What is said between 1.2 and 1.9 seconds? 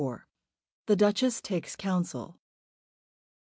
TAKES